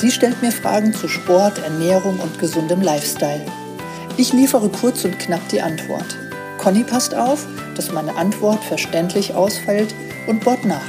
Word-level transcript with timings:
Sie 0.00 0.12
stellt 0.12 0.40
mir 0.42 0.52
Fragen 0.52 0.94
zu 0.94 1.08
Sport, 1.08 1.58
Ernährung 1.58 2.20
und 2.20 2.38
gesundem 2.38 2.82
Lifestyle. 2.82 3.44
Ich 4.16 4.32
liefere 4.32 4.68
kurz 4.68 5.04
und 5.04 5.18
knapp 5.18 5.40
die 5.48 5.60
Antwort. 5.60 6.16
Conny 6.56 6.84
passt 6.84 7.16
auf, 7.16 7.44
dass 7.74 7.90
meine 7.90 8.14
Antwort 8.14 8.62
verständlich 8.62 9.34
ausfällt 9.34 9.92
und 10.28 10.44
bohrt 10.44 10.64
nach. 10.64 10.86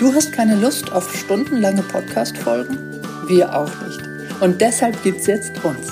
Du 0.00 0.12
hast 0.12 0.32
keine 0.32 0.56
Lust 0.56 0.90
auf 0.90 1.16
stundenlange 1.16 1.82
Podcast-Folgen? 1.82 3.00
Wir 3.28 3.56
auch 3.56 3.70
nicht. 3.86 4.00
Und 4.40 4.60
deshalb 4.60 5.00
gibt's 5.04 5.28
jetzt 5.28 5.52
uns. 5.62 5.86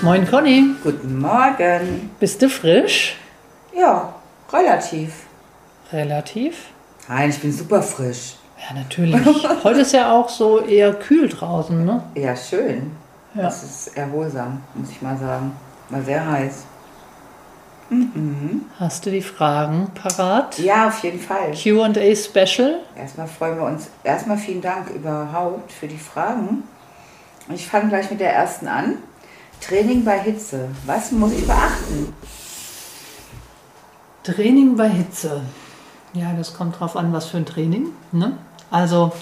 Moin 0.00 0.26
Conny. 0.26 0.74
Guten 0.82 1.18
Morgen. 1.18 2.12
Bist 2.18 2.40
du 2.40 2.48
frisch? 2.48 3.18
Ja, 3.76 4.14
relativ. 4.50 5.23
Relativ. 5.92 6.66
Nein, 7.08 7.30
ich 7.30 7.38
bin 7.40 7.52
super 7.52 7.82
frisch. 7.82 8.36
Ja, 8.58 8.74
natürlich. 8.74 9.20
Heute 9.64 9.80
ist 9.80 9.92
ja 9.92 10.12
auch 10.12 10.28
so 10.28 10.60
eher 10.60 10.94
kühl 10.94 11.28
draußen, 11.28 11.84
ne? 11.84 12.02
Ja, 12.14 12.34
schön. 12.34 12.92
Ja. 13.34 13.42
Das 13.42 13.62
ist 13.62 13.96
erholsam, 13.96 14.62
muss 14.74 14.90
ich 14.90 15.02
mal 15.02 15.16
sagen. 15.16 15.52
War 15.90 16.02
sehr 16.02 16.26
heiß. 16.26 16.64
Mhm. 17.90 18.62
Hast 18.78 19.04
du 19.04 19.10
die 19.10 19.20
Fragen 19.20 19.88
parat? 19.94 20.58
Ja, 20.58 20.88
auf 20.88 21.02
jeden 21.02 21.20
Fall. 21.20 21.52
QA 21.52 22.16
Special. 22.16 22.80
Erstmal 22.96 23.26
freuen 23.26 23.58
wir 23.58 23.66
uns. 23.66 23.88
Erstmal 24.02 24.38
vielen 24.38 24.62
Dank 24.62 24.90
überhaupt 24.90 25.70
für 25.70 25.86
die 25.86 25.98
Fragen. 25.98 26.64
Ich 27.52 27.66
fange 27.66 27.90
gleich 27.90 28.10
mit 28.10 28.20
der 28.20 28.32
ersten 28.32 28.68
an. 28.68 28.96
Training 29.60 30.04
bei 30.04 30.18
Hitze. 30.18 30.68
Was 30.86 31.12
muss 31.12 31.32
ich 31.32 31.46
beachten? 31.46 32.14
Training 34.22 34.76
bei 34.76 34.88
Hitze. 34.88 35.42
Ja, 36.14 36.32
das 36.36 36.54
kommt 36.54 36.78
drauf 36.78 36.96
an, 36.96 37.12
was 37.12 37.26
für 37.26 37.38
ein 37.38 37.46
Training. 37.46 37.88
Ne? 38.12 38.32
Also 38.70 39.12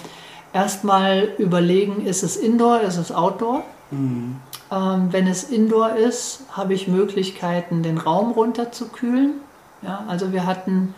erstmal 0.53 1.29
überlegen, 1.37 2.05
ist 2.05 2.23
es 2.23 2.37
Indoor, 2.37 2.81
ist 2.81 2.97
es 2.97 3.11
Outdoor? 3.11 3.63
Mhm. 3.91 4.37
Ähm, 4.71 5.07
wenn 5.11 5.27
es 5.27 5.43
Indoor 5.43 5.95
ist, 5.95 6.41
habe 6.51 6.73
ich 6.73 6.87
Möglichkeiten, 6.87 7.83
den 7.83 7.97
Raum 7.97 8.31
runterzukühlen. 8.31 9.33
Ja, 9.81 10.05
also 10.07 10.31
wir 10.31 10.45
hatten, 10.45 10.95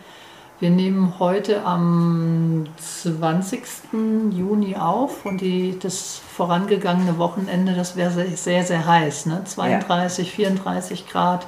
wir 0.60 0.70
nehmen 0.70 1.14
heute 1.18 1.64
am 1.64 2.66
20. 2.78 3.62
Juni 4.30 4.76
auf 4.76 5.26
und 5.26 5.40
die, 5.40 5.78
das 5.78 6.20
vorangegangene 6.36 7.18
Wochenende, 7.18 7.74
das 7.74 7.96
wäre 7.96 8.10
sehr, 8.10 8.36
sehr, 8.36 8.64
sehr 8.64 8.86
heiß, 8.86 9.26
ne? 9.26 9.42
32, 9.44 10.30
34 10.30 11.08
Grad. 11.08 11.46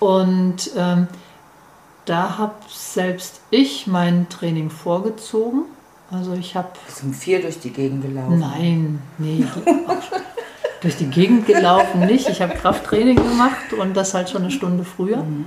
Und 0.00 0.70
ähm, 0.76 1.08
da 2.04 2.38
habe 2.38 2.54
selbst 2.68 3.40
ich 3.50 3.86
mein 3.86 4.28
Training 4.28 4.70
vorgezogen. 4.70 5.62
Also 6.10 6.34
ich 6.34 6.54
habe... 6.54 6.68
Bist 6.86 7.02
um 7.02 7.12
vier 7.12 7.40
durch 7.40 7.60
die 7.60 7.70
Gegend 7.70 8.02
gelaufen? 8.02 8.38
Nein, 8.38 9.02
nee. 9.18 9.44
durch 10.80 10.96
die 10.96 11.08
Gegend 11.08 11.46
gelaufen 11.46 12.00
nicht. 12.00 12.28
Ich 12.28 12.42
habe 12.42 12.54
Krafttraining 12.54 13.16
gemacht 13.16 13.72
und 13.78 13.96
das 13.96 14.14
halt 14.14 14.30
schon 14.30 14.42
eine 14.42 14.50
Stunde 14.50 14.84
früher. 14.84 15.18
Mhm. 15.18 15.46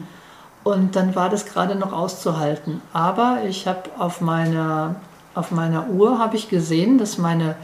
Und 0.63 0.95
dann 0.97 1.15
war 1.15 1.29
das 1.29 1.45
gerade 1.45 1.75
noch 1.75 1.93
auszuhalten. 1.93 2.81
Aber 2.91 3.39
ich 3.47 3.67
habe 3.67 3.83
auf 3.97 4.19
meiner, 4.19 4.95
auf 5.33 5.51
meiner 5.51 5.87
Uhr 5.89 6.19
habe 6.19 6.35
ich 6.35 6.49
gesehen, 6.49 6.97
dass 6.97 7.17
meine 7.17 7.55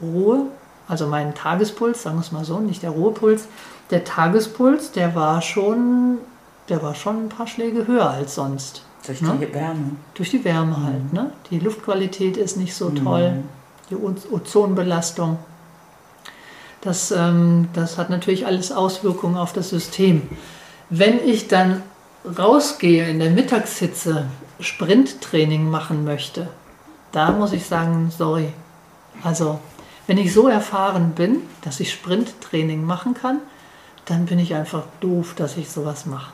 Ruhe, 0.00 0.46
also 0.88 1.08
mein 1.08 1.34
Tagespuls, 1.34 2.04
sagen 2.04 2.16
wir 2.16 2.22
es 2.22 2.32
mal 2.32 2.44
so, 2.44 2.60
nicht 2.60 2.82
der 2.82 2.90
Ruhepuls, 2.90 3.48
der 3.90 4.04
Tagespuls, 4.04 4.92
der 4.92 5.14
war 5.14 5.42
schon, 5.42 6.18
der 6.68 6.82
war 6.82 6.94
schon 6.94 7.24
ein 7.24 7.28
paar 7.28 7.46
Schläge 7.46 7.86
höher 7.86 8.10
als 8.10 8.34
sonst. 8.34 8.82
Durch 9.06 9.20
Ne? 9.22 9.38
die 9.40 9.54
Wärme. 9.54 9.90
Durch 10.14 10.30
die 10.30 10.44
Wärme 10.44 10.82
halt. 10.82 11.12
Ne? 11.12 11.32
Die 11.50 11.58
Luftqualität 11.60 12.36
ist 12.36 12.56
nicht 12.56 12.74
so 12.74 12.90
toll, 12.90 13.42
die 13.90 13.96
Ozonbelastung. 13.96 15.38
Das, 16.80 17.10
ähm, 17.10 17.68
das 17.72 17.96
hat 17.98 18.10
natürlich 18.10 18.46
alles 18.46 18.70
Auswirkungen 18.70 19.36
auf 19.36 19.52
das 19.52 19.70
System. 19.70 20.22
Wenn 20.90 21.26
ich 21.26 21.48
dann 21.48 21.82
rausgehe 22.38 23.08
in 23.08 23.18
der 23.18 23.30
Mittagshitze 23.30 24.26
Sprinttraining 24.60 25.68
machen 25.70 26.04
möchte, 26.04 26.48
da 27.12 27.30
muss 27.32 27.52
ich 27.52 27.64
sagen, 27.66 28.12
sorry. 28.16 28.52
Also, 29.22 29.58
wenn 30.06 30.18
ich 30.18 30.32
so 30.32 30.48
erfahren 30.48 31.12
bin, 31.12 31.42
dass 31.62 31.80
ich 31.80 31.92
Sprinttraining 31.92 32.84
machen 32.84 33.14
kann, 33.14 33.38
dann 34.04 34.26
bin 34.26 34.38
ich 34.38 34.54
einfach 34.54 34.84
doof, 35.00 35.34
dass 35.36 35.56
ich 35.56 35.70
sowas 35.70 36.06
mache. 36.06 36.32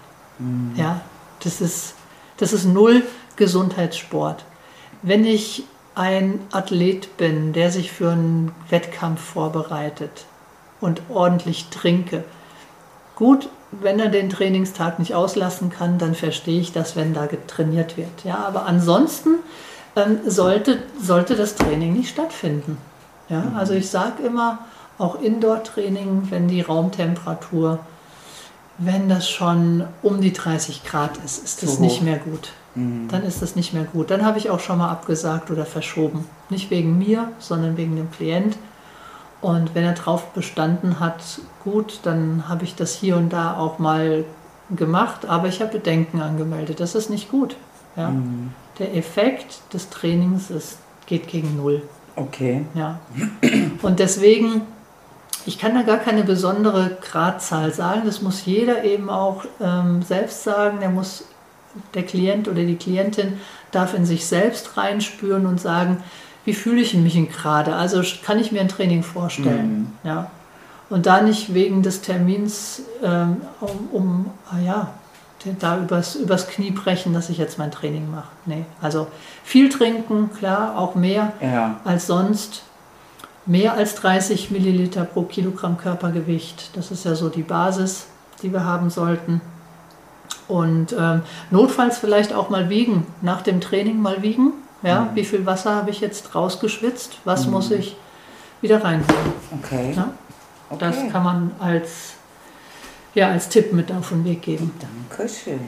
Ja, 0.77 1.01
das 1.43 1.61
ist, 1.61 1.95
das 2.39 2.53
ist 2.53 2.65
null 2.65 3.03
Gesundheitssport. 3.37 4.45
Wenn 5.03 5.25
ich 5.25 5.65
ein 5.95 6.41
Athlet 6.51 7.17
bin, 7.17 7.53
der 7.53 7.71
sich 7.71 7.93
für 7.93 8.11
einen 8.11 8.53
Wettkampf 8.69 9.21
vorbereitet 9.21 10.27
und 10.81 11.03
ordentlich 11.09 11.69
trinke, 11.69 12.25
gut, 13.15 13.49
wenn 13.71 13.99
er 13.99 14.09
den 14.09 14.31
Trainingstag 14.31 14.99
nicht 14.99 15.15
auslassen 15.15 15.71
kann, 15.71 15.99
dann 15.99 16.15
verstehe 16.15 16.61
ich 16.61 16.73
das, 16.73 16.97
wenn 16.97 17.15
da 17.15 17.27
getrainiert 17.27 17.97
wird. 17.97 18.25
Ja, 18.25 18.39
aber 18.39 18.67
ansonsten 18.67 19.37
ähm, 19.97 20.19
sollte, 20.27 20.79
sollte 21.01 21.37
das 21.37 21.55
Training 21.57 21.93
nicht 21.93 22.11
stattfinden. 22.11 22.79
Ja, 23.29 23.53
also 23.57 23.75
ich 23.75 23.89
sage 23.89 24.23
immer, 24.23 24.59
auch 24.99 25.21
Indoor-Training, 25.21 26.29
wenn 26.31 26.47
die 26.47 26.61
Raumtemperatur, 26.61 27.81
wenn 28.79 29.09
das 29.09 29.29
schon 29.29 29.85
um 30.03 30.21
die 30.21 30.33
30 30.33 30.85
Grad 30.85 31.19
ist, 31.25 31.45
ist 31.45 31.63
das 31.63 31.79
nicht 31.79 32.03
mehr 32.03 32.19
gut. 32.19 32.51
Mhm. 32.75 33.09
Dann 33.09 33.23
ist 33.23 33.41
das 33.41 33.57
nicht 33.57 33.73
mehr 33.73 33.85
gut. 33.85 34.11
Dann 34.11 34.25
habe 34.25 34.39
ich 34.39 34.51
auch 34.51 34.61
schon 34.61 34.79
mal 34.79 34.91
abgesagt 34.91 35.51
oder 35.51 35.65
verschoben. 35.65 36.27
Nicht 36.51 36.71
wegen 36.71 36.99
mir, 36.99 37.29
sondern 37.39 37.77
wegen 37.77 37.97
dem 37.97 38.11
Klient. 38.11 38.57
Und 39.41 39.75
wenn 39.75 39.85
er 39.85 39.93
drauf 39.93 40.33
bestanden 40.33 41.01
hat, 41.01 41.41
gut, 41.63 42.01
dann 42.03 42.49
habe 42.49 42.65
ich 42.65 42.75
das 42.75 42.95
hier 42.95 43.17
und 43.17 43.33
da 43.33 43.57
auch 43.57 43.79
mal 43.79 44.25
gemacht, 44.75 45.27
aber 45.27 45.49
ich 45.49 45.61
habe 45.61 45.73
Bedenken 45.73 46.21
angemeldet. 46.21 46.81
Das 46.81 46.95
ist 46.95 47.11
nicht 47.11 47.31
gut. 47.31 47.57
Ja? 47.97 48.11
Mhm. 48.11 48.53
Der 48.79 48.97
Effekt 48.97 49.61
des 49.73 49.91
Trainings 49.91 50.51
ist, 50.51 50.79
geht 51.07 51.29
gegen 51.29 51.57
Null. 51.57 51.83
Okay. 52.17 52.65
Ja. 52.75 53.01
Und 53.83 53.99
deswegen, 53.99 54.63
ich 55.47 55.59
kann 55.59 55.75
da 55.75 55.83
gar 55.83 55.99
keine 55.99 56.25
besondere 56.25 56.97
Gradzahl 57.01 57.73
sagen. 57.73 58.03
Das 58.05 58.23
muss 58.23 58.45
jeder 58.47 58.85
eben 58.85 59.11
auch 59.11 59.45
ähm, 59.61 60.03
selbst 60.03 60.45
sagen. 60.45 60.81
Der 60.81 60.91
muss, 60.91 61.25
der 61.95 62.05
Klient 62.05 62.49
oder 62.49 62.63
die 62.63 62.77
Klientin 62.77 63.41
darf 63.71 63.95
in 63.95 64.07
sich 64.07 64.27
selbst 64.27 64.77
reinspüren 64.77 65.47
und 65.47 65.61
sagen, 65.61 66.03
wie 66.45 66.55
fühle 66.55 66.81
ich 66.81 66.95
mich 66.95 67.15
gerade? 67.31 67.75
Also 67.75 68.03
kann 68.25 68.39
ich 68.39 68.53
mir 68.53 68.61
ein 68.61 68.69
Training 68.69 69.03
vorstellen. 69.03 69.93
Ja. 70.05 70.31
Und 70.91 71.07
da 71.07 71.23
nicht 71.23 71.55
wegen 71.55 71.83
des 71.83 72.03
Termins 72.03 72.83
ähm, 73.03 73.39
um, 73.61 73.89
um 73.93 74.31
ah 74.51 74.59
ja, 74.59 74.89
da 75.59 75.79
übers, 75.79 76.15
übers 76.15 76.47
Knie 76.49 76.71
brechen, 76.71 77.13
dass 77.13 77.31
ich 77.31 77.39
jetzt 77.39 77.59
mein 77.59 77.71
Training 77.71 78.11
mache. 78.11 78.29
Nee. 78.47 78.65
Also 78.81 79.09
viel 79.43 79.69
trinken, 79.69 80.31
klar, 80.39 80.79
auch 80.79 80.95
mehr 80.95 81.33
Ja. 81.41 81.81
als 81.85 82.07
sonst. 82.07 82.63
Mehr 83.47 83.75
als 83.75 83.95
30 83.97 84.51
Milliliter 84.51 85.05
pro 85.05 85.23
Kilogramm 85.23 85.77
Körpergewicht. 85.77 86.77
Das 86.77 86.91
ist 86.91 87.05
ja 87.05 87.15
so 87.15 87.29
die 87.29 87.43
Basis, 87.43 88.07
die 88.43 88.53
wir 88.53 88.65
haben 88.65 88.89
sollten. 88.91 89.41
Und 90.49 90.95
ähm, 90.99 91.23
notfalls 91.51 91.99
vielleicht 91.99 92.33
auch 92.33 92.49
mal 92.51 92.69
wiegen. 92.71 93.07
Nach 93.23 93.43
dem 93.43 93.61
Training 93.61 94.01
mal 94.01 94.23
wiegen. 94.23 94.53
Ja, 94.83 95.09
wie 95.15 95.25
viel 95.25 95.47
Wasser 95.47 95.75
habe 95.75 95.91
ich 95.91 96.01
jetzt 96.01 96.35
rausgeschwitzt? 96.35 97.19
Was 97.25 97.47
muss 97.47 97.71
ich 97.71 97.97
wieder 98.61 98.85
reinholen? 98.85 99.33
Okay. 99.63 99.95
Ja? 99.97 100.11
Das 100.79 100.97
Okay. 100.99 101.09
kann 101.11 101.23
man 101.23 101.51
als, 101.59 102.15
ja, 103.15 103.29
als 103.29 103.49
Tipp 103.49 103.73
mit 103.73 103.91
auf 103.93 104.11
den 104.11 104.25
Weg 104.27 104.43
geben. 104.43 104.73
Dankeschön. 105.09 105.61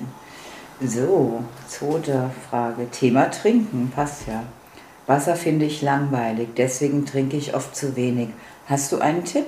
So, 0.82 1.42
zweite 1.66 2.30
Frage. 2.50 2.90
Thema 2.90 3.30
Trinken, 3.30 3.90
passt 3.94 4.26
ja. 4.26 4.42
Wasser 5.06 5.36
finde 5.36 5.66
ich 5.66 5.82
langweilig, 5.82 6.48
deswegen 6.56 7.06
trinke 7.06 7.36
ich 7.36 7.54
oft 7.54 7.76
zu 7.76 7.94
wenig. 7.96 8.28
Hast 8.68 8.90
du 8.90 8.98
einen 8.98 9.24
Tipp? 9.24 9.46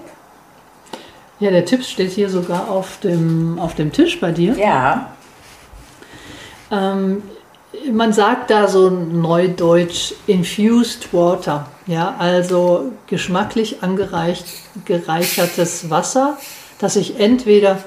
Ja, 1.41 1.51
der 1.51 1.65
Tipp 1.65 1.85
steht 1.85 2.13
hier 2.13 2.31
sogar 2.31 2.69
auf 2.71 2.99
dem, 3.01 3.59
auf 3.59 3.75
dem 3.75 3.93
Tisch 3.93 4.21
bei 4.21 4.31
dir. 4.33 4.57
Ja. 4.57 5.13
Ähm, 6.71 7.23
man 7.93 8.13
sagt 8.13 8.51
da 8.51 8.69
so 8.69 8.91
neudeutsch 8.91 10.15
infused 10.27 11.13
water, 11.13 11.67
ja, 11.87 12.15
also 12.19 12.93
geschmacklich 13.07 13.83
angereicht, 13.83 14.47
gereichertes 14.85 15.91
Wasser, 15.91 16.39
das 16.79 16.97
ich 16.97 17.19
entweder 17.21 17.79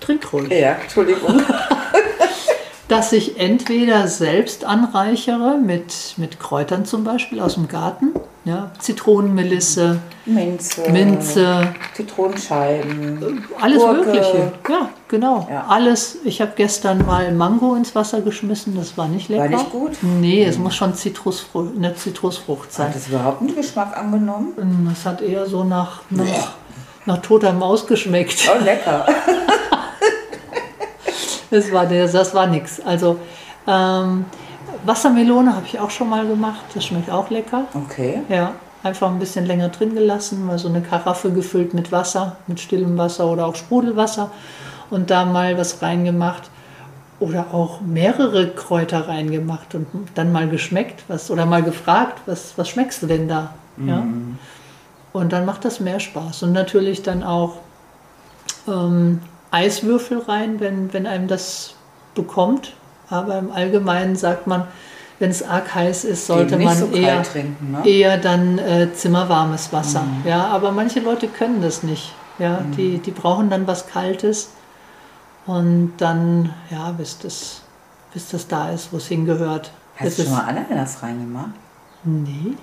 trink 0.00 0.32
ruhig. 0.32 0.50
Ja, 0.50 0.72
Entschuldigung. 0.72 1.42
dass 2.90 3.12
ich 3.12 3.38
entweder 3.38 4.08
selbst 4.08 4.64
anreichere 4.64 5.58
mit, 5.58 6.14
mit 6.16 6.40
Kräutern 6.40 6.84
zum 6.84 7.04
Beispiel 7.04 7.40
aus 7.40 7.54
dem 7.54 7.68
Garten, 7.68 8.08
ja, 8.44 8.72
Zitronenmelisse, 8.80 10.00
Minze, 10.26 10.90
Minze, 10.90 11.72
Zitronenscheiben, 11.94 13.46
alles 13.60 13.78
Gurke. 13.78 14.06
Mögliche. 14.06 14.52
Ja, 14.68 14.88
genau. 15.06 15.46
Ja. 15.48 15.66
Alles. 15.68 16.18
Ich 16.24 16.40
habe 16.40 16.52
gestern 16.56 17.06
mal 17.06 17.30
Mango 17.32 17.76
ins 17.76 17.94
Wasser 17.94 18.22
geschmissen, 18.22 18.74
das 18.76 18.98
war 18.98 19.06
nicht 19.06 19.28
lecker. 19.28 19.44
War 19.44 19.48
nicht 19.50 19.70
gut? 19.70 19.92
Nee, 20.02 20.42
es 20.42 20.58
muss 20.58 20.74
schon 20.74 20.92
Zitrusfrucht, 20.94 21.76
eine 21.76 21.94
Zitrusfrucht 21.94 22.72
sein. 22.72 22.88
Hat 22.88 22.96
es 22.96 23.06
überhaupt 23.06 23.40
einen 23.40 23.54
Geschmack 23.54 23.96
angenommen? 23.96 24.88
Das 24.92 25.06
hat 25.06 25.22
eher 25.22 25.46
so 25.46 25.62
nach, 25.62 26.02
nach, 26.10 26.54
nach 27.06 27.18
toter 27.22 27.52
Maus 27.52 27.86
geschmeckt. 27.86 28.50
Oh, 28.52 28.64
lecker. 28.64 29.06
Das 31.50 31.72
war, 31.72 31.86
der, 31.86 32.06
das 32.06 32.34
war 32.34 32.46
nix. 32.46 32.80
Also 32.80 33.18
ähm, 33.66 34.24
Wassermelone 34.84 35.54
habe 35.54 35.66
ich 35.66 35.78
auch 35.78 35.90
schon 35.90 36.08
mal 36.08 36.26
gemacht. 36.26 36.64
Das 36.74 36.84
schmeckt 36.84 37.10
auch 37.10 37.30
lecker. 37.30 37.64
Okay. 37.74 38.22
Ja, 38.28 38.52
einfach 38.82 39.10
ein 39.10 39.18
bisschen 39.18 39.46
länger 39.46 39.68
drin 39.68 39.94
gelassen, 39.94 40.46
mal 40.46 40.58
so 40.58 40.68
eine 40.68 40.80
Karaffe 40.80 41.30
gefüllt 41.32 41.74
mit 41.74 41.92
Wasser, 41.92 42.36
mit 42.46 42.60
stillem 42.60 42.96
Wasser 42.96 43.26
oder 43.26 43.46
auch 43.46 43.56
Sprudelwasser 43.56 44.30
und 44.90 45.10
da 45.10 45.24
mal 45.24 45.58
was 45.58 45.82
reingemacht 45.82 46.50
oder 47.18 47.48
auch 47.52 47.82
mehrere 47.82 48.48
Kräuter 48.48 49.06
reingemacht 49.08 49.74
und 49.74 49.86
dann 50.14 50.32
mal 50.32 50.48
geschmeckt, 50.48 51.04
was 51.08 51.30
oder 51.30 51.44
mal 51.44 51.62
gefragt, 51.62 52.22
was, 52.24 52.54
was 52.56 52.68
schmeckst 52.68 53.02
du 53.02 53.06
denn 53.06 53.28
da? 53.28 53.54
Ja? 53.76 54.04
Und 55.12 55.32
dann 55.32 55.44
macht 55.44 55.64
das 55.64 55.80
mehr 55.80 56.00
Spaß 56.00 56.44
und 56.44 56.52
natürlich 56.52 57.02
dann 57.02 57.22
auch 57.22 57.56
ähm, 58.66 59.20
Eiswürfel 59.50 60.18
rein, 60.20 60.60
wenn, 60.60 60.92
wenn 60.92 61.06
einem 61.06 61.28
das 61.28 61.74
bekommt. 62.14 62.72
Aber 63.08 63.38
im 63.38 63.50
Allgemeinen 63.50 64.16
sagt 64.16 64.46
man, 64.46 64.64
wenn 65.18 65.30
es 65.30 65.42
arg 65.42 65.74
heiß 65.74 66.04
ist, 66.04 66.26
sollte 66.26 66.56
man 66.58 66.76
so 66.76 66.86
eher, 66.86 67.22
trinken, 67.22 67.72
ne? 67.72 67.86
eher 67.88 68.16
dann 68.16 68.58
äh, 68.58 68.92
zimmerwarmes 68.94 69.72
Wasser. 69.72 70.04
Ja, 70.24 70.46
aber 70.46 70.72
manche 70.72 71.00
Leute 71.00 71.28
können 71.28 71.60
das 71.60 71.82
nicht. 71.82 72.12
Ja, 72.38 72.62
die, 72.76 72.98
die 72.98 73.10
brauchen 73.10 73.50
dann 73.50 73.66
was 73.66 73.86
Kaltes 73.86 74.50
und 75.46 75.92
dann, 75.98 76.54
ja, 76.70 76.90
bis 76.92 77.18
das, 77.18 77.60
bis 78.14 78.28
das 78.30 78.46
da 78.48 78.70
ist, 78.70 78.92
wo 78.92 78.96
es 78.96 79.08
hingehört. 79.08 79.72
Hast 79.96 80.06
Das 80.06 80.16
du 80.16 80.22
schon 80.22 80.32
mal 80.32 80.44
Ananas 80.44 81.02
reingemacht? 81.02 81.50
nee. 82.04 82.54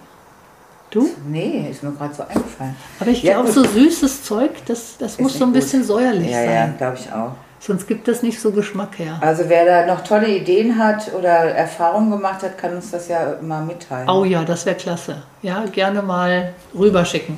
Du? 0.90 1.10
Nee, 1.28 1.68
ist 1.70 1.84
mir 1.84 1.92
gerade 1.92 2.14
so 2.14 2.24
eingefallen. 2.24 2.76
Aber 3.00 3.10
ich 3.10 3.22
Ja, 3.24 3.34
glaube, 3.34 3.52
so 3.52 3.64
süßes 3.64 4.24
Zeug, 4.24 4.52
das, 4.66 4.96
das 4.98 5.20
muss 5.20 5.34
so 5.38 5.44
ein 5.44 5.48
gut. 5.52 5.56
bisschen 5.62 5.84
säuerlich 5.84 6.32
Ja, 6.32 6.38
sein. 6.44 6.50
ja, 6.54 6.74
glaube 6.78 6.98
ich 7.00 7.12
auch. 7.12 7.32
Sonst 7.60 7.88
gibt 7.88 8.08
das 8.08 8.22
nicht 8.24 8.40
so 8.40 8.52
Geschmack 8.52 9.00
her. 9.00 9.18
Also 9.20 9.44
wer 9.48 9.66
da 9.66 9.86
noch 9.94 10.04
tolle 10.04 10.28
Ideen 10.30 10.78
hat 10.78 11.12
oder 11.14 11.30
Erfahrungen 11.30 12.12
gemacht 12.12 12.44
hat, 12.44 12.58
kann 12.58 12.76
uns 12.76 12.92
das 12.92 13.08
ja 13.10 13.36
mal 13.42 13.66
mitteilen. 13.66 14.08
Oh 14.10 14.24
ja, 14.24 14.44
das 14.46 14.66
wäre 14.66 14.76
klasse. 14.78 15.24
Ja, 15.42 15.66
gerne 15.66 16.02
mal 16.04 16.54
rüberschicken. 16.78 17.38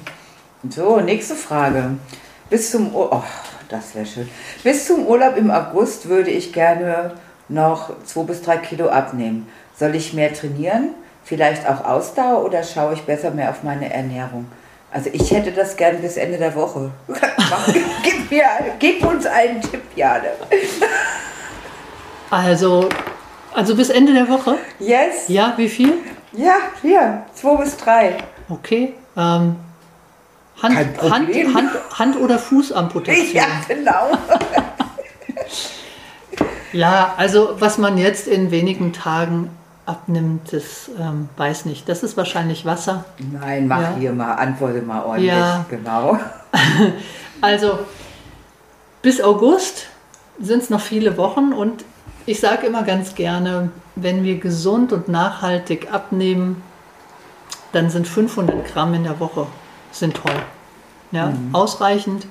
So, 0.69 1.00
nächste 1.00 1.36
Frage. 1.36 1.92
Bis 2.50 2.69
zum 2.72 2.94
Ur 2.94 3.10
oh, 3.13 3.24
das 3.69 3.95
wäre 3.95 4.06
schön. 4.06 4.30
Bis 4.63 4.86
zum 4.88 5.07
Urlaub 5.07 5.38
im 5.38 5.50
August 5.50 6.10
würde 6.10 6.30
ich 6.31 6.52
gerne 6.52 7.13
noch 7.48 7.92
zwei 8.04 8.24
bis 8.24 8.42
drei 8.42 8.57
Kilo 8.57 8.90
abnehmen. 8.90 9.48
Soll 9.78 9.95
ich 9.95 10.13
mehr 10.13 10.34
trainieren? 10.34 10.90
Vielleicht 11.24 11.68
auch 11.68 11.83
Ausdauer 11.86 12.44
oder 12.44 12.63
schaue 12.63 12.94
ich 12.94 13.04
besser 13.04 13.31
mehr 13.31 13.50
auf 13.50 13.63
meine 13.63 13.94
Ernährung? 13.94 14.48
Also 14.92 15.10
ich 15.13 15.30
hätte 15.31 15.51
das 15.51 15.77
gern 15.77 16.01
bis 16.01 16.18
Ende 16.18 16.38
der 16.38 16.56
Woche. 16.56 16.89
gib, 18.04 18.31
mir, 18.31 18.44
gib 18.80 19.06
uns 19.06 19.25
einen 19.25 19.62
Tipp, 19.62 19.83
Jane. 19.95 20.31
Also, 22.31 22.89
also 23.54 23.75
bis 23.75 23.89
Ende 23.89 24.13
der 24.13 24.27
Woche? 24.27 24.57
Yes? 24.80 25.27
Ja, 25.27 25.54
wie 25.57 25.69
viel? 25.69 25.94
Ja, 26.31 26.56
hier, 26.81 27.24
zwei 27.36 27.56
bis 27.57 27.77
drei. 27.77 28.16
Okay. 28.50 28.94
Ähm, 29.16 29.56
Hand, 30.62 30.75
Kein 30.75 31.12
Hand, 31.12 31.25
Problem. 31.25 31.56
Hand, 31.56 31.71
Hand- 31.98 32.18
oder 32.18 32.38
Fußamputation. 32.38 33.33
Ja, 33.33 33.45
genau. 33.68 34.12
Ja, 36.71 37.13
also 37.18 37.56
was 37.60 37.77
man 37.77 37.98
jetzt 37.98 38.27
in 38.27 38.51
wenigen 38.51 38.94
Tagen 38.94 39.50
abnimmt, 39.89 40.53
das 40.53 40.89
ähm, 41.00 41.30
weiß 41.38 41.65
nicht. 41.65 41.89
Das 41.89 42.03
ist 42.03 42.15
wahrscheinlich 42.15 42.65
Wasser. 42.65 43.06
Nein, 43.31 43.68
mach 43.68 43.81
Ja. 43.81 43.95
hier 43.97 44.12
mal, 44.13 44.33
antworte 44.36 44.81
mal 44.81 45.03
ordentlich. 45.03 45.30
Ja. 45.31 45.65
Genau. 45.69 46.18
Also 47.41 47.80
bis 49.01 49.21
August 49.21 49.86
sind 50.41 50.62
es 50.62 50.69
noch 50.69 50.81
viele 50.81 51.15
Wochen 51.15 51.53
und 51.53 51.86
ich 52.25 52.41
sage 52.41 52.68
immer 52.68 52.83
ganz 52.83 53.15
gerne, 53.15 53.71
wenn 53.95 54.25
wir 54.25 54.39
gesund 54.39 54.91
und 54.91 55.07
nachhaltig 55.07 55.94
abnehmen, 55.94 56.62
dann 57.71 57.89
sind 57.89 58.09
500 58.09 58.65
Gramm 58.68 58.94
in 58.94 59.03
der 59.06 59.21
Woche 59.21 59.47
sind 59.92 60.15
toll. 60.18 60.42
Ja, 61.12 61.33
ausreichend. 61.53 62.27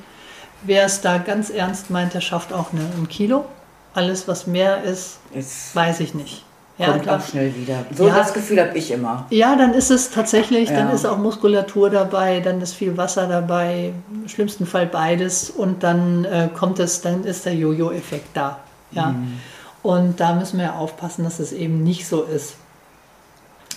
Wer 0.63 0.85
es 0.85 1.01
da 1.01 1.19
ganz 1.19 1.51
ernst 1.51 1.89
meint, 1.91 2.13
der 2.15 2.21
schafft 2.21 2.53
auch 2.53 2.73
eine, 2.73 2.83
ein 2.83 3.09
Kilo. 3.09 3.47
Alles, 3.95 4.29
was 4.29 4.47
mehr 4.47 4.83
ist, 4.85 5.19
Jetzt 5.35 5.75
weiß 5.75 6.01
ich 6.01 6.15
nicht. 6.15 6.45
Ja, 6.79 6.93
kommt 6.93 7.07
da- 7.09 7.17
auch 7.17 7.27
schnell 7.27 7.55
wieder. 7.57 7.85
So 7.95 8.07
Ja. 8.07 8.15
das 8.15 8.33
Gefühl 8.33 8.61
habe 8.61 8.77
ich 8.79 8.91
immer. 8.93 9.27
ja, 9.31 9.57
dann 9.57 9.75
ist 9.75 9.91
es 9.91 10.11
tatsächlich, 10.11 10.69
dann 10.69 10.89
Ja. 10.89 10.95
ist 10.95 11.05
auch 11.07 11.19
Muskulatur 11.19 11.91
dabei, 11.91 12.39
dann 12.41 12.61
ist 12.61 12.75
viel 12.75 12.97
Wasser 12.97 13.27
dabei, 13.27 13.93
im 14.13 14.29
schlimmsten 14.29 14.65
Fall 14.67 14.87
beides 14.87 15.51
und 15.51 15.83
dann 15.83 16.25
äh, 16.25 16.49
kommt 16.57 16.79
es, 16.79 17.01
dann 17.01 17.25
ist 17.25 17.45
der 17.47 17.55
Jojo-Effekt 17.55 18.29
da. 18.35 18.59
Ja. 18.93 19.07
Mhm. 19.09 19.39
Und 19.83 20.21
da 20.21 20.35
müssen 20.35 20.59
wir 20.59 20.67
ja 20.67 20.75
aufpassen, 20.75 21.25
dass 21.25 21.39
es 21.41 21.53
eben 21.53 21.83
nicht 21.83 22.07
so 22.07 22.23
ist. 22.23 22.55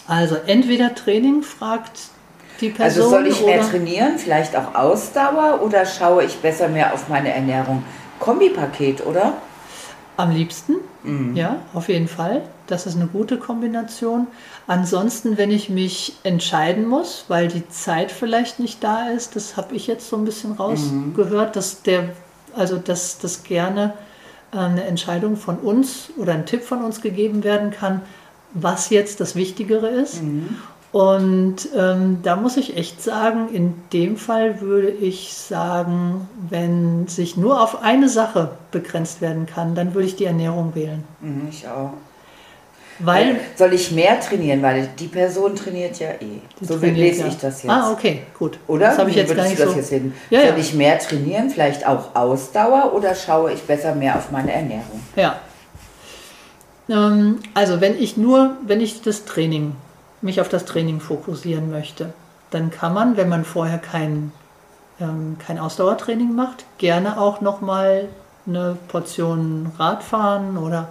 Also 0.08 0.36
entweder 0.46 0.94
Training, 0.96 1.42
fragt 1.44 1.92
die 2.60 2.70
Person. 2.70 3.04
Also 3.04 3.10
soll 3.10 3.28
ich 3.28 3.44
mehr 3.46 3.62
trainieren, 3.62 4.18
vielleicht 4.18 4.56
auch 4.56 4.76
Ausdauer 4.76 5.62
oder 5.64 5.86
schaue 5.86 6.24
ich 6.24 6.36
besser 6.38 6.68
mehr 6.68 6.94
auf 6.94 7.08
meine 7.10 7.34
Ernährung? 7.34 7.84
Kombipaket, 8.20 9.06
oder? 9.06 9.34
Am 10.18 10.32
liebsten, 10.32 10.76
Mhm. 11.04 11.36
ja, 11.36 11.58
auf 11.74 11.88
jeden 11.90 12.08
Fall. 12.08 12.44
Das 12.72 12.88
ist 12.88 12.96
eine 12.96 13.08
gute 13.08 13.38
Kombination. 13.38 14.28
Ansonsten, 14.66 15.38
wenn 15.38 15.52
ich 15.52 15.70
mich 15.70 16.14
entscheiden 16.24 16.88
muss, 16.88 17.26
weil 17.28 17.50
die 17.50 17.68
Zeit 17.68 18.12
vielleicht 18.12 18.60
nicht 18.60 18.82
da 18.82 19.10
ist, 19.10 19.36
das 19.36 19.58
habe 19.58 19.76
ich 19.76 19.88
jetzt 19.88 20.10
so 20.10 20.16
ein 20.16 20.24
bisschen 20.24 20.54
rausgehört, 20.54 21.58
dass 21.58 21.82
der, 21.82 22.10
also 22.56 22.78
dass 22.78 23.20
das 23.20 23.44
gerne 23.44 23.94
äh, 24.54 24.58
eine 24.58 24.86
Entscheidung 24.86 25.36
von 25.36 25.58
uns 25.58 26.12
oder 26.16 26.34
ein 26.34 26.46
Tipp 26.46 26.64
von 26.64 26.82
uns 26.82 27.02
gegeben 27.02 27.44
werden 27.44 27.72
kann, 27.72 28.02
was 28.54 28.90
jetzt 28.90 29.20
das 29.20 29.36
Wichtigere 29.36 29.90
ist. 29.90 30.22
Und 30.94 31.70
ähm, 31.76 32.20
da 32.24 32.36
muss 32.38 32.56
ich 32.56 32.76
echt 32.78 33.02
sagen, 33.02 33.50
in 33.54 33.74
dem 33.94 34.16
Fall 34.16 34.62
würde 34.62 34.90
ich 34.90 35.34
sagen, 35.34 36.28
wenn 36.50 37.08
sich 37.08 37.36
nur 37.36 37.62
auf 37.62 37.82
eine 37.82 38.10
Sache 38.10 38.52
begrenzt 38.72 39.22
werden 39.22 39.46
kann, 39.46 39.76
dann 39.76 39.94
würde 39.94 40.08
ich 40.08 40.16
die 40.18 40.26
Ernährung 40.26 40.76
wählen. 40.76 41.04
Mhm, 41.22 41.48
ich 41.50 41.68
auch. 41.68 41.94
Weil 43.04 43.40
soll 43.56 43.74
ich 43.74 43.92
mehr 43.92 44.20
trainieren, 44.20 44.62
weil 44.62 44.90
die 45.00 45.08
Person 45.08 45.56
trainiert 45.56 46.00
ja 46.00 46.10
eh. 46.12 46.42
die 46.60 46.66
so 46.66 46.78
trainiert 46.78 46.98
lese 46.98 47.22
ja. 47.22 47.28
ich 47.28 47.38
das 47.38 47.64
jetzt. 47.64 47.72
Ah, 47.72 47.92
okay, 47.92 48.24
gut. 48.38 48.60
Oder? 48.68 48.88
Das 48.88 48.98
habe 48.98 49.10
ich 49.10 49.16
Wie 49.16 49.20
jetzt 49.20 49.36
gar 49.36 49.48
nicht 49.48 49.58
so. 49.58 49.66
Ja, 49.66 49.82
Soll 49.82 50.12
ja. 50.32 50.58
ich 50.58 50.74
mehr 50.74 51.00
trainieren, 51.00 51.50
vielleicht 51.50 51.86
auch 51.88 52.16
Ausdauer 52.16 52.94
oder 52.94 53.16
schaue 53.16 53.54
ich 53.54 53.62
besser 53.64 53.96
mehr 53.96 54.16
auf 54.16 54.32
meine 54.32 54.52
Ernährung? 54.52 55.02
Ja. 55.16 55.38
Ähm, 56.90 57.40
also 57.54 57.82
wenn 57.82 58.00
ich 58.00 58.18
nur, 58.18 58.58
wenn 58.66 58.82
ich 58.82 59.02
das 59.02 59.26
Training, 59.26 59.76
mich 60.22 60.42
auf 60.42 60.50
das 60.50 60.66
Training 60.66 61.00
fokussieren 61.00 61.72
möchte, 61.72 62.14
dann 62.52 62.70
kann 62.70 62.94
man, 62.94 63.18
wenn 63.18 63.30
man 63.30 63.46
vorher 63.46 63.78
kein, 63.78 64.32
ähm, 65.00 65.38
kein 65.46 65.58
Ausdauertraining 65.58 66.36
macht, 66.36 66.66
gerne 66.78 67.20
auch 67.20 67.42
nochmal 67.42 68.10
eine 68.46 68.78
Portion 68.88 69.72
Radfahren 69.78 70.58
oder, 70.58 70.90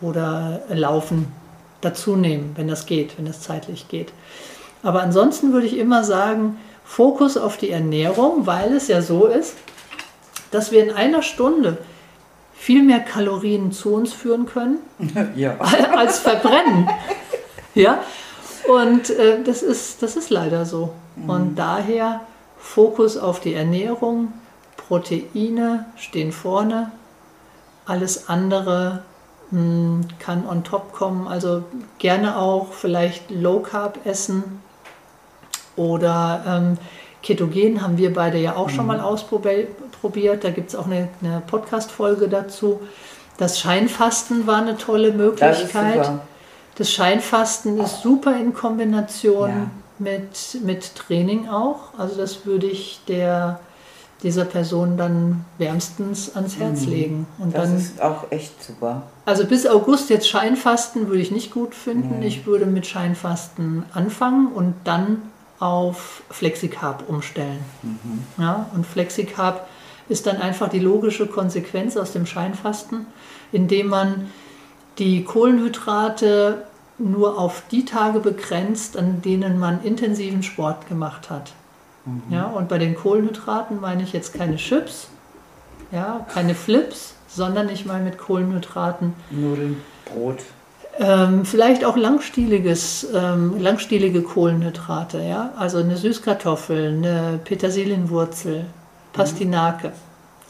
oder 0.00 0.62
Laufen 0.68 1.32
dazu 1.80 2.16
nehmen, 2.16 2.52
wenn 2.56 2.68
das 2.68 2.86
geht, 2.86 3.16
wenn 3.18 3.26
das 3.26 3.40
zeitlich 3.40 3.88
geht. 3.88 4.12
Aber 4.82 5.02
ansonsten 5.02 5.52
würde 5.52 5.66
ich 5.66 5.78
immer 5.78 6.04
sagen, 6.04 6.58
Fokus 6.84 7.36
auf 7.36 7.56
die 7.56 7.70
Ernährung, 7.70 8.46
weil 8.46 8.74
es 8.74 8.88
ja 8.88 9.02
so 9.02 9.26
ist, 9.26 9.54
dass 10.50 10.72
wir 10.72 10.82
in 10.82 10.90
einer 10.90 11.22
Stunde 11.22 11.78
viel 12.54 12.82
mehr 12.82 13.00
Kalorien 13.00 13.72
zu 13.72 13.94
uns 13.94 14.12
führen 14.12 14.46
können 14.46 14.78
Ja. 15.36 15.56
als 15.96 16.18
verbrennen. 16.18 16.88
Ja, 17.74 18.02
und 18.68 19.10
äh, 19.10 19.42
das, 19.42 19.62
ist, 19.62 20.02
das 20.02 20.16
ist 20.16 20.30
leider 20.30 20.66
so. 20.66 20.92
Und 21.26 21.56
daher 21.56 22.20
Fokus 22.58 23.16
auf 23.16 23.40
die 23.40 23.54
Ernährung, 23.54 24.32
Proteine 24.76 25.86
stehen 25.96 26.32
vorne, 26.32 26.90
alles 27.86 28.28
andere 28.28 29.02
kann 30.18 30.46
on 30.46 30.64
top 30.64 30.92
kommen. 30.92 31.26
Also 31.26 31.64
gerne 31.98 32.36
auch 32.36 32.72
vielleicht 32.72 33.30
Low 33.30 33.60
Carb 33.60 33.98
essen 34.04 34.62
oder 35.76 36.44
ähm, 36.46 36.78
Ketogen 37.22 37.82
haben 37.82 37.98
wir 37.98 38.12
beide 38.12 38.38
ja 38.38 38.56
auch 38.56 38.68
mhm. 38.68 38.72
schon 38.72 38.86
mal 38.86 39.00
ausprobiert. 39.00 40.44
Da 40.44 40.50
gibt 40.50 40.70
es 40.70 40.76
auch 40.76 40.86
eine, 40.86 41.08
eine 41.22 41.42
Podcast-Folge 41.46 42.28
dazu. 42.28 42.80
Das 43.36 43.58
Scheinfasten 43.58 44.46
war 44.46 44.58
eine 44.58 44.76
tolle 44.76 45.12
Möglichkeit. 45.12 45.96
Das, 45.96 46.10
das 46.76 46.90
Scheinfasten 46.92 47.78
ist 47.78 48.02
super 48.02 48.36
in 48.36 48.54
Kombination 48.54 49.48
ja. 49.48 49.70
mit, 49.98 50.58
mit 50.62 50.94
Training 50.94 51.48
auch. 51.48 51.98
Also 51.98 52.16
das 52.16 52.46
würde 52.46 52.66
ich 52.66 53.00
der 53.08 53.60
dieser 54.22 54.44
Person 54.44 54.96
dann 54.96 55.44
wärmstens 55.58 56.34
ans 56.34 56.58
Herz 56.58 56.82
mhm. 56.82 56.90
legen. 56.90 57.26
Und 57.38 57.54
das 57.54 57.68
dann, 57.68 57.76
ist 57.76 58.02
auch 58.02 58.30
echt 58.30 58.62
super. 58.62 59.02
Also 59.24 59.46
bis 59.46 59.66
August 59.66 60.10
jetzt 60.10 60.28
Scheinfasten 60.28 61.08
würde 61.08 61.22
ich 61.22 61.30
nicht 61.30 61.50
gut 61.50 61.74
finden. 61.74 62.20
Nee. 62.20 62.26
Ich 62.26 62.46
würde 62.46 62.66
mit 62.66 62.86
Scheinfasten 62.86 63.84
anfangen 63.92 64.48
und 64.48 64.74
dann 64.84 65.22
auf 65.58 66.22
Flexicarb 66.30 67.04
umstellen. 67.08 67.60
Mhm. 67.82 68.24
Ja, 68.42 68.66
und 68.74 68.86
Flexicarb 68.86 69.68
ist 70.08 70.26
dann 70.26 70.38
einfach 70.38 70.68
die 70.68 70.80
logische 70.80 71.26
Konsequenz 71.26 71.96
aus 71.96 72.12
dem 72.12 72.26
Scheinfasten, 72.26 73.06
indem 73.52 73.88
man 73.88 74.30
die 74.98 75.24
Kohlenhydrate 75.24 76.64
nur 76.98 77.38
auf 77.38 77.62
die 77.70 77.84
Tage 77.84 78.20
begrenzt, 78.20 78.96
an 78.96 79.22
denen 79.22 79.58
man 79.58 79.82
intensiven 79.82 80.42
Sport 80.42 80.88
gemacht 80.88 81.30
hat. 81.30 81.52
Mhm. 82.10 82.22
Ja, 82.32 82.46
und 82.46 82.68
bei 82.68 82.78
den 82.78 82.94
Kohlenhydraten 82.94 83.80
meine 83.80 84.02
ich 84.02 84.12
jetzt 84.12 84.34
keine 84.34 84.56
Chips, 84.56 85.08
ja, 85.92 86.26
keine 86.32 86.54
Flips, 86.54 87.14
sondern 87.28 87.68
ich 87.68 87.86
meine 87.86 88.04
mit 88.04 88.18
Kohlenhydraten 88.18 89.14
Nudeln, 89.30 89.80
Brot. 90.04 90.38
Ähm, 90.98 91.44
vielleicht 91.44 91.84
auch 91.84 91.96
langstieliges, 91.96 93.06
ähm, 93.14 93.60
langstielige 93.60 94.22
Kohlenhydrate, 94.22 95.22
ja, 95.22 95.52
also 95.56 95.78
eine 95.78 95.96
Süßkartoffel, 95.96 96.88
eine 96.88 97.40
Petersilienwurzel, 97.44 98.66
Pastinake. 99.12 99.92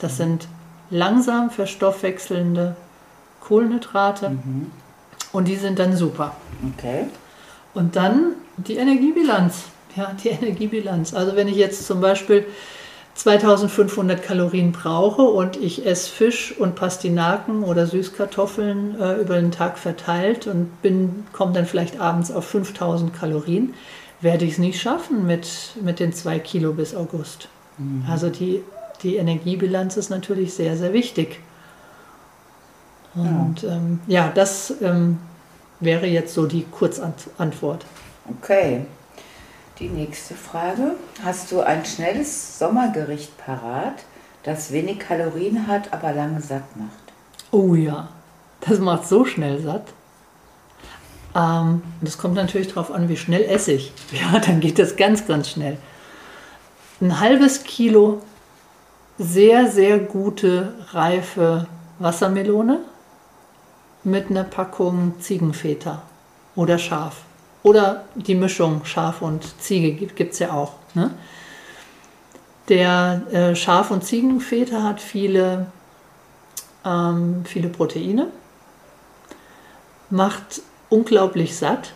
Das 0.01 0.15
mhm. 0.15 0.17
sind 0.17 0.49
langsam 0.91 1.51
verstoffwechselnde 1.51 2.75
Kohlenhydrate 3.41 4.31
mhm. 4.31 4.71
und 5.33 5.47
die 5.47 5.57
sind 5.57 5.79
dann 5.79 5.97
super. 5.97 6.35
Okay. 6.77 7.07
Und 7.75 7.97
dann 7.97 8.33
die 8.57 8.77
Energiebilanz. 8.77 9.65
Ja, 9.97 10.13
die 10.23 10.29
Energiebilanz. 10.31 11.15
Also 11.15 11.37
wenn 11.37 11.49
ich 11.49 11.57
jetzt 11.57 11.87
zum 11.87 12.01
Beispiel 12.01 12.47
2500 13.15 14.23
Kalorien 14.23 14.73
brauche 14.73 15.23
und 15.23 15.57
ich 15.57 15.85
esse 15.85 16.11
Fisch 16.11 16.55
und 16.59 16.75
Pastinaken 16.75 17.65
oder 17.65 17.87
Süßkartoffeln 17.87 18.99
äh, 19.01 19.15
über 19.21 19.37
den 19.37 19.51
Tag 19.51 19.79
verteilt 19.79 20.47
und 20.47 20.71
komme 21.33 21.53
dann 21.53 21.67
vielleicht 21.67 22.01
abends 22.01 22.31
auf 22.31 22.47
5000 22.47 23.13
Kalorien, 23.13 23.75
werde 24.21 24.45
ich 24.45 24.53
es 24.53 24.59
nicht 24.59 24.81
schaffen 24.81 25.27
mit, 25.27 25.49
mit 25.83 25.99
den 25.99 26.13
zwei 26.13 26.39
Kilo 26.39 26.73
bis 26.73 26.95
August. 26.95 27.49
Mhm. 27.79 28.05
Also 28.09 28.31
die, 28.31 28.63
die 29.03 29.17
Energiebilanz 29.17 29.97
ist 29.97 30.11
natürlich 30.11 30.55
sehr, 30.55 30.77
sehr 30.77 30.93
wichtig. 30.93 31.41
Und 33.15 33.63
ja, 33.63 33.73
ähm, 33.73 34.01
ja 34.07 34.33
das 34.35 34.75
ähm, 34.81 35.19
wäre 35.81 36.07
jetzt 36.07 36.33
so 36.33 36.47
die 36.47 36.65
Kurzantwort. 36.71 37.85
Okay. 38.39 38.87
Die 39.81 39.89
nächste 39.89 40.35
Frage. 40.35 40.97
Hast 41.25 41.51
du 41.51 41.63
ein 41.63 41.87
schnelles 41.87 42.59
Sommergericht 42.59 43.37
parat, 43.39 44.05
das 44.43 44.73
wenig 44.73 44.99
Kalorien 44.99 45.67
hat, 45.67 45.93
aber 45.95 46.13
lange 46.13 46.43
satt 46.43 46.77
macht? 46.77 46.91
Oh 47.51 47.75
ja, 47.75 48.09
das 48.61 48.79
macht 48.79 49.09
so 49.09 49.25
schnell 49.25 49.59
satt. 49.63 49.87
Ähm, 51.35 51.83
das 52.03 52.19
kommt 52.19 52.35
natürlich 52.35 52.69
darauf 52.69 52.91
an, 52.91 53.09
wie 53.09 53.17
schnell 53.17 53.43
esse 53.43 53.73
ich. 53.73 53.93
Ja, 54.13 54.39
dann 54.39 54.61
geht 54.61 54.79
das 54.79 54.97
ganz, 54.97 55.27
ganz 55.27 55.49
schnell. 55.49 55.79
Ein 57.01 57.19
halbes 57.19 57.65
Kilo 57.65 58.21
sehr, 59.19 59.71
sehr 59.71 59.99
gute, 59.99 60.75
reife 60.93 61.67
Wassermelone 61.99 62.81
mit 64.05 64.29
einer 64.29 64.45
Packung 64.45 65.15
Ziegenfeta 65.21 66.03
oder 66.55 66.79
Schaf. 66.79 67.23
Oder 67.63 68.05
die 68.15 68.35
Mischung 68.35 68.85
Schaf 68.85 69.23
und 69.23 69.61
Ziege 69.61 69.93
gibt 69.93 70.33
es 70.33 70.39
ja 70.39 70.53
auch. 70.53 70.75
Ne? 70.95 71.11
Der 72.69 73.23
äh, 73.33 73.55
Schaf- 73.55 73.91
und 73.91 74.05
Ziegenfeta 74.05 74.83
hat 74.83 75.01
viele, 75.01 75.67
ähm, 76.85 77.43
viele 77.45 77.69
Proteine, 77.69 78.29
macht 80.09 80.63
unglaublich 80.89 81.57
satt. 81.57 81.93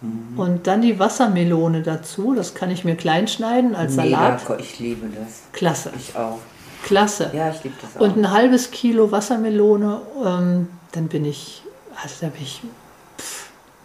Mhm. 0.00 0.38
Und 0.38 0.66
dann 0.66 0.80
die 0.80 0.98
Wassermelone 0.98 1.82
dazu, 1.82 2.34
das 2.34 2.54
kann 2.54 2.70
ich 2.70 2.84
mir 2.84 2.96
klein 2.96 3.28
schneiden 3.28 3.74
als 3.74 3.96
Mega, 3.96 4.38
Salat. 4.38 4.60
Ich 4.60 4.78
liebe 4.78 5.08
das. 5.08 5.42
Klasse. 5.52 5.92
Ich 5.98 6.16
auch. 6.16 6.38
Klasse. 6.84 7.30
Ja, 7.34 7.50
ich 7.50 7.62
liebe 7.64 7.76
das 7.80 7.96
auch. 7.96 8.06
Und 8.06 8.16
ein 8.16 8.30
halbes 8.30 8.70
Kilo 8.70 9.10
Wassermelone, 9.10 10.00
ähm, 10.24 10.68
dann 10.92 11.08
bin 11.08 11.24
ich, 11.24 11.62
also 12.02 12.14
da 12.20 12.28
bin 12.28 12.42
ich 12.42 12.62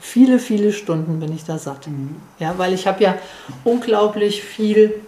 viele, 0.09 0.39
viele 0.39 0.73
Stunden 0.73 1.19
bin 1.19 1.31
ich 1.33 1.45
da 1.45 1.57
satt. 1.57 1.87
Mhm. 1.87 2.15
Ja, 2.39 2.55
weil 2.57 2.73
ich 2.73 2.87
habe 2.87 3.03
ja 3.03 3.15
unglaublich 3.63 4.43
viel 4.43 5.01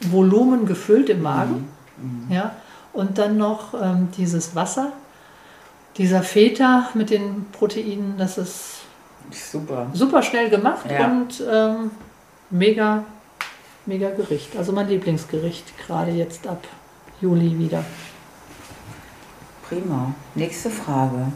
Volumen 0.00 0.66
gefüllt 0.66 1.10
im 1.10 1.22
Magen. 1.22 1.68
Mhm. 1.96 2.26
mhm. 2.26 2.32
Ja, 2.32 2.56
und 2.92 3.18
dann 3.18 3.36
noch 3.36 3.74
ähm, 3.74 4.08
dieses 4.16 4.54
Wasser, 4.54 4.92
dieser 5.96 6.22
Feta 6.22 6.90
mit 6.94 7.10
den 7.10 7.46
Proteinen, 7.50 8.14
das 8.16 8.38
ist 8.38 8.82
super, 9.32 9.88
super 9.92 10.22
schnell 10.22 10.48
gemacht 10.48 10.86
ja. 10.88 11.06
und 11.06 11.42
ähm, 11.50 11.90
mega, 12.50 13.04
mega 13.86 14.10
Gericht. 14.10 14.56
Also 14.56 14.72
mein 14.72 14.88
Lieblingsgericht, 14.88 15.76
gerade 15.86 16.12
jetzt 16.12 16.46
ab 16.46 16.62
Juli 17.20 17.58
wieder. 17.58 17.84
Prima. 19.68 20.14
Nächste 20.36 20.70
Frage. 20.70 21.32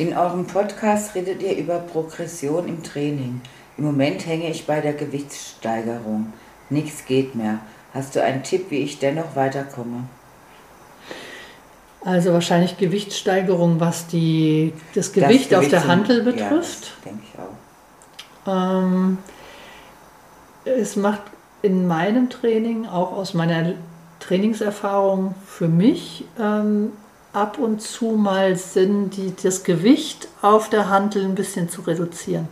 In 0.00 0.16
eurem 0.16 0.46
Podcast 0.46 1.14
redet 1.14 1.42
ihr 1.42 1.58
über 1.58 1.78
Progression 1.78 2.66
im 2.66 2.82
Training. 2.82 3.42
Im 3.76 3.84
Moment 3.84 4.24
hänge 4.24 4.48
ich 4.48 4.64
bei 4.64 4.80
der 4.80 4.94
Gewichtssteigerung. 4.94 6.32
Nichts 6.70 7.04
geht 7.04 7.34
mehr. 7.34 7.58
Hast 7.92 8.16
du 8.16 8.22
einen 8.22 8.42
Tipp, 8.42 8.70
wie 8.70 8.78
ich 8.78 8.98
dennoch 8.98 9.36
weiterkomme? 9.36 10.04
Also 12.02 12.32
wahrscheinlich 12.32 12.78
Gewichtssteigerung, 12.78 13.78
was 13.78 14.06
die, 14.06 14.72
das 14.94 15.12
Gewicht, 15.12 15.52
das 15.52 15.58
Gewicht 15.58 15.64
auf 15.66 15.68
der 15.68 15.86
Hantel 15.86 16.22
betrifft. 16.22 16.92
Ja, 17.04 17.10
denke 17.10 17.22
ich 17.30 18.48
auch. 18.48 18.78
Ähm, 18.82 19.18
es 20.64 20.96
macht 20.96 21.24
in 21.60 21.86
meinem 21.86 22.30
Training, 22.30 22.86
auch 22.86 23.12
aus 23.12 23.34
meiner 23.34 23.74
Trainingserfahrung 24.18 25.34
für 25.44 25.68
mich, 25.68 26.24
ähm, 26.40 26.92
ab 27.32 27.58
und 27.58 27.80
zu 27.80 28.12
mal 28.12 28.56
Sinn, 28.56 29.10
die, 29.10 29.34
das 29.42 29.62
Gewicht 29.62 30.28
auf 30.42 30.68
der 30.68 30.88
Handel 30.88 31.24
ein 31.24 31.34
bisschen 31.34 31.68
zu 31.68 31.82
reduzieren. 31.82 32.48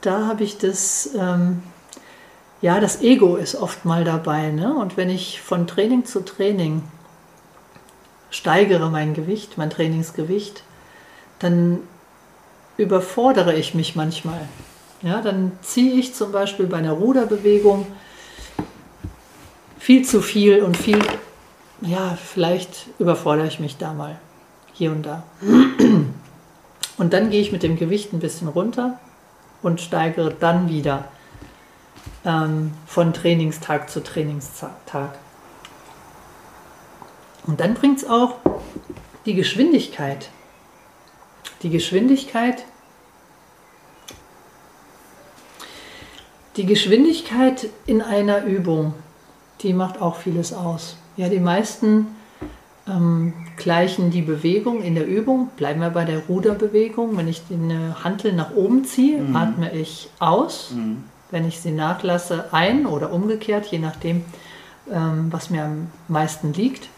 Da 0.00 0.26
habe 0.26 0.44
ich 0.44 0.58
das, 0.58 1.10
ähm, 1.16 1.62
ja, 2.60 2.80
das 2.80 3.02
Ego 3.02 3.36
ist 3.36 3.54
oft 3.54 3.84
mal 3.84 4.04
dabei. 4.04 4.50
Ne? 4.50 4.74
Und 4.74 4.96
wenn 4.96 5.10
ich 5.10 5.40
von 5.40 5.66
Training 5.66 6.04
zu 6.04 6.24
Training 6.24 6.82
steigere 8.30 8.90
mein 8.90 9.14
Gewicht, 9.14 9.58
mein 9.58 9.70
Trainingsgewicht, 9.70 10.62
dann 11.38 11.80
überfordere 12.78 13.54
ich 13.54 13.74
mich 13.74 13.94
manchmal. 13.94 14.48
Ja, 15.02 15.20
dann 15.20 15.52
ziehe 15.62 15.94
ich 15.94 16.14
zum 16.14 16.32
Beispiel 16.32 16.66
bei 16.66 16.78
einer 16.78 16.92
Ruderbewegung 16.92 17.86
viel 19.78 20.04
zu 20.04 20.22
viel 20.22 20.62
und 20.62 20.76
viel 20.76 20.98
ja, 21.82 22.16
vielleicht 22.16 22.86
überfordere 22.98 23.46
ich 23.46 23.60
mich 23.60 23.76
da 23.76 23.92
mal 23.92 24.18
hier 24.72 24.92
und 24.92 25.02
da. 25.02 25.24
Und 26.96 27.12
dann 27.12 27.30
gehe 27.30 27.40
ich 27.40 27.52
mit 27.52 27.62
dem 27.62 27.76
Gewicht 27.76 28.12
ein 28.12 28.20
bisschen 28.20 28.48
runter 28.48 28.98
und 29.62 29.80
steigere 29.80 30.30
dann 30.30 30.68
wieder 30.68 31.06
ähm, 32.24 32.72
von 32.86 33.12
Trainingstag 33.12 33.90
zu 33.90 34.02
Trainingstag. 34.02 35.18
Und 37.46 37.60
dann 37.60 37.74
bringt 37.74 37.98
es 37.98 38.08
auch 38.08 38.36
die 39.26 39.34
Geschwindigkeit. 39.34 40.28
Die 41.62 41.70
Geschwindigkeit. 41.70 42.64
Die 46.56 46.66
Geschwindigkeit 46.66 47.68
in 47.86 48.02
einer 48.02 48.44
Übung, 48.44 48.94
die 49.62 49.72
macht 49.72 50.00
auch 50.00 50.16
vieles 50.16 50.52
aus. 50.52 50.96
Ja, 51.16 51.28
die 51.28 51.40
meisten 51.40 52.06
ähm, 52.88 53.34
gleichen 53.56 54.10
die 54.10 54.22
Bewegung 54.22 54.82
in 54.82 54.94
der 54.94 55.06
Übung. 55.06 55.50
Bleiben 55.56 55.80
wir 55.80 55.90
bei 55.90 56.04
der 56.04 56.20
Ruderbewegung. 56.20 57.16
Wenn 57.16 57.28
ich 57.28 57.42
eine 57.50 58.02
Hantel 58.02 58.32
nach 58.32 58.54
oben 58.54 58.84
ziehe, 58.84 59.20
mhm. 59.20 59.36
atme 59.36 59.72
ich 59.72 60.08
aus. 60.18 60.72
Mhm. 60.72 61.04
Wenn 61.30 61.46
ich 61.46 61.60
sie 61.60 61.72
nachlasse, 61.72 62.52
ein 62.52 62.86
oder 62.86 63.12
umgekehrt, 63.12 63.66
je 63.66 63.78
nachdem, 63.78 64.24
ähm, 64.90 65.28
was 65.30 65.50
mir 65.50 65.64
am 65.64 65.90
meisten 66.08 66.52
liegt. 66.52 66.88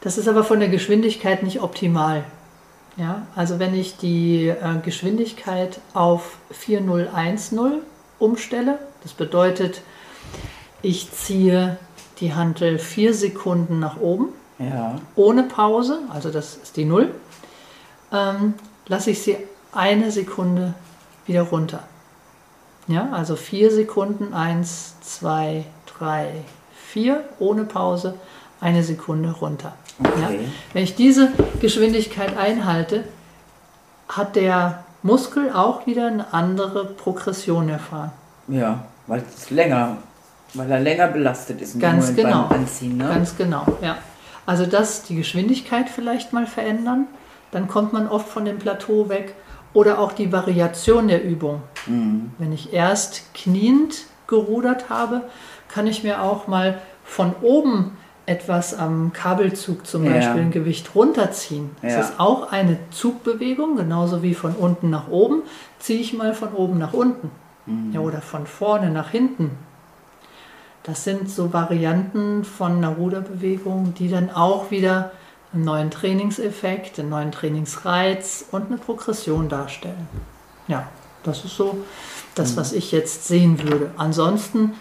Das 0.00 0.16
ist 0.16 0.28
aber 0.28 0.44
von 0.44 0.60
der 0.60 0.68
Geschwindigkeit 0.68 1.42
nicht 1.42 1.60
optimal. 1.60 2.24
Ja, 2.96 3.26
also 3.36 3.60
wenn 3.60 3.74
ich 3.74 3.96
die 3.96 4.48
äh, 4.48 4.56
Geschwindigkeit 4.84 5.80
auf 5.94 6.38
4010 6.50 7.82
umstelle, 8.18 8.78
das 9.04 9.12
bedeutet, 9.12 9.82
ich 10.82 11.12
ziehe 11.12 11.78
die 12.20 12.34
Hantel 12.34 12.78
vier 12.78 13.14
Sekunden 13.14 13.78
nach 13.78 13.98
oben, 14.00 14.28
Ja. 14.58 14.96
ohne 15.14 15.44
Pause, 15.44 16.00
also 16.12 16.30
das 16.30 16.56
ist 16.56 16.76
die 16.76 16.84
Null, 16.84 17.10
ähm, 18.12 18.54
lasse 18.86 19.10
ich 19.10 19.22
sie 19.22 19.36
eine 19.72 20.10
Sekunde 20.10 20.74
wieder 21.26 21.42
runter. 21.42 21.80
Ja, 22.88 23.10
also 23.12 23.36
vier 23.36 23.70
Sekunden, 23.70 24.32
eins, 24.32 24.94
zwei, 25.02 25.64
drei, 25.98 26.30
vier, 26.90 27.22
ohne 27.38 27.64
Pause, 27.64 28.14
eine 28.60 28.82
Sekunde 28.82 29.30
runter. 29.30 29.74
Ja. 30.02 30.26
Okay. 30.26 30.48
Wenn 30.72 30.84
ich 30.84 30.94
diese 30.94 31.30
Geschwindigkeit 31.60 32.36
einhalte, 32.36 33.04
hat 34.08 34.36
der 34.36 34.84
Muskel 35.02 35.52
auch 35.52 35.86
wieder 35.86 36.06
eine 36.06 36.32
andere 36.32 36.86
Progression 36.86 37.68
erfahren. 37.68 38.10
Ja, 38.48 38.84
weil 39.06 39.22
es 39.36 39.50
länger, 39.50 39.98
weil 40.54 40.70
er 40.70 40.80
länger 40.80 41.08
belastet 41.08 41.60
ist 41.60 41.78
Ganz 41.80 42.14
genau. 42.14 42.48
beim 42.48 42.60
Anziehen. 42.60 42.96
Ne? 42.96 43.08
Ganz 43.08 43.36
genau, 43.36 43.66
ja. 43.82 43.98
Also 44.46 44.64
das, 44.66 45.02
die 45.02 45.16
Geschwindigkeit 45.16 45.88
vielleicht 45.90 46.32
mal 46.32 46.46
verändern, 46.46 47.06
dann 47.50 47.68
kommt 47.68 47.92
man 47.92 48.08
oft 48.08 48.28
von 48.28 48.44
dem 48.44 48.58
Plateau 48.58 49.08
weg. 49.08 49.34
Oder 49.74 49.98
auch 49.98 50.12
die 50.12 50.32
Variation 50.32 51.08
der 51.08 51.22
Übung. 51.22 51.62
Mhm. 51.86 52.32
Wenn 52.38 52.52
ich 52.52 52.72
erst 52.72 53.34
kniend 53.34 54.06
gerudert 54.26 54.88
habe, 54.88 55.22
kann 55.68 55.86
ich 55.86 56.02
mir 56.02 56.22
auch 56.22 56.46
mal 56.46 56.78
von 57.04 57.34
oben 57.42 57.92
etwas 58.24 58.72
am 58.78 59.12
Kabelzug 59.12 59.86
zum 59.86 60.04
Ja. 60.04 60.12
Beispiel 60.12 60.40
ein 60.40 60.50
Gewicht 60.50 60.94
runterziehen. 60.94 61.70
Das 61.82 61.92
Ja. 61.92 62.00
ist 62.00 62.12
auch 62.18 62.50
eine 62.50 62.78
Zugbewegung, 62.90 63.76
genauso 63.76 64.22
wie 64.22 64.34
von 64.34 64.52
unten 64.54 64.88
nach 64.88 65.08
oben. 65.08 65.42
Ziehe 65.78 66.00
ich 66.00 66.14
mal 66.14 66.32
von 66.34 66.52
oben 66.54 66.78
nach 66.78 66.94
unten. 66.94 67.30
Mhm. 67.66 67.92
Ja, 67.92 68.00
oder 68.00 68.22
von 68.22 68.46
vorne 68.46 68.90
nach 68.90 69.10
hinten. 69.10 69.50
Das 70.82 71.04
sind 71.04 71.30
so 71.30 71.52
Varianten 71.52 72.44
von 72.44 72.78
einer 72.78 72.90
Ruderbewegung, 72.90 73.94
die 73.94 74.08
dann 74.08 74.30
auch 74.30 74.70
wieder 74.70 75.12
einen 75.52 75.64
neuen 75.64 75.90
Trainingseffekt, 75.90 76.98
einen 76.98 77.10
neuen 77.10 77.32
Trainingsreiz 77.32 78.46
und 78.50 78.66
eine 78.66 78.76
Progression 78.76 79.48
darstellen. 79.48 80.08
Ja, 80.66 80.88
das 81.22 81.44
ist 81.44 81.56
so 81.56 81.78
das, 82.34 82.56
was 82.56 82.72
ich 82.72 82.92
jetzt 82.92 83.26
sehen 83.26 83.62
würde. 83.62 83.90
Ansonsten 83.96 84.74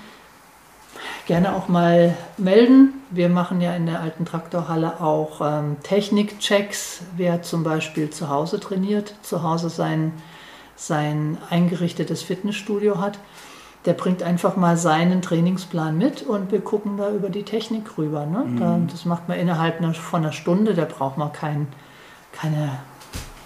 gerne 1.25 1.55
auch 1.55 1.67
mal 1.67 2.15
melden. 2.37 2.93
Wir 3.11 3.29
machen 3.29 3.61
ja 3.61 3.75
in 3.75 3.85
der 3.85 4.01
alten 4.01 4.25
Traktorhalle 4.25 5.01
auch 5.01 5.41
ähm, 5.41 5.77
Technikchecks. 5.83 7.01
Wer 7.15 7.41
zum 7.41 7.63
Beispiel 7.63 8.09
zu 8.09 8.29
Hause 8.29 8.59
trainiert, 8.59 9.13
zu 9.21 9.43
Hause 9.43 9.69
sein, 9.69 10.13
sein 10.75 11.37
eingerichtetes 11.49 12.23
Fitnessstudio 12.23 12.99
hat, 12.99 13.19
der 13.87 13.93
bringt 13.93 14.21
einfach 14.21 14.57
mal 14.57 14.75
seinen 14.75 15.21
Trainingsplan 15.21 15.97
mit 15.97 16.21
und 16.21 16.51
wir 16.51 16.59
gucken 16.59 16.97
da 16.97 17.09
über 17.09 17.29
die 17.29 17.43
Technik 17.43 17.97
rüber. 17.97 18.25
Ne? 18.25 18.45
Da, 18.59 18.77
das 18.91 19.05
macht 19.05 19.29
man 19.29 19.39
innerhalb 19.39 19.77
einer, 19.77 19.93
von 19.93 20.23
einer 20.23 20.33
Stunde, 20.33 20.73
da 20.73 20.83
braucht 20.83 21.17
man 21.17 21.31
kein, 21.31 21.67
keine, 22.33 22.79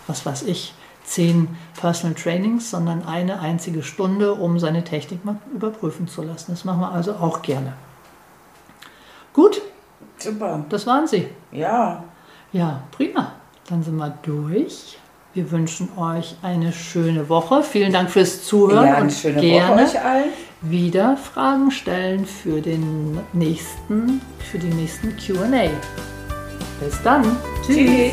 was 0.07 0.25
weiß 0.25 0.41
ich, 0.43 0.73
zehn 1.03 1.47
Personal 1.79 2.15
Trainings, 2.15 2.71
sondern 2.71 3.05
eine 3.05 3.39
einzige 3.39 3.83
Stunde, 3.83 4.33
um 4.33 4.57
seine 4.57 4.83
Technik 4.83 5.23
mal 5.23 5.35
überprüfen 5.53 6.07
zu 6.07 6.23
lassen. 6.23 6.53
Das 6.53 6.65
machen 6.65 6.79
wir 6.79 6.91
also 6.91 7.13
auch 7.13 7.43
gerne. 7.43 7.73
Gut, 9.33 9.61
Super. 10.17 10.65
das 10.69 10.87
waren 10.87 11.05
sie. 11.05 11.29
Ja. 11.51 12.03
Ja, 12.51 12.81
prima. 12.89 13.33
Dann 13.69 13.83
sind 13.83 13.95
wir 13.95 14.09
durch. 14.23 14.97
Wir 15.33 15.49
wünschen 15.51 15.87
euch 15.97 16.35
eine 16.41 16.73
schöne 16.73 17.29
Woche. 17.29 17.63
Vielen 17.63 17.93
Dank 17.93 18.09
fürs 18.09 18.43
Zuhören 18.43 18.85
ja, 18.85 18.99
und 18.99 19.21
gerne 19.39 19.87
wieder 20.61 21.15
Fragen 21.15 21.71
stellen 21.71 22.25
für 22.25 22.59
den 22.61 23.17
nächsten, 23.31 24.21
für 24.51 24.59
die 24.59 24.67
nächsten 24.67 25.15
Q&A. 25.15 25.69
Bis 26.83 27.01
dann. 27.03 27.23
Tschüss. 27.65 28.11